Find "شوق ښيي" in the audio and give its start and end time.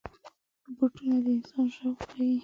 1.75-2.35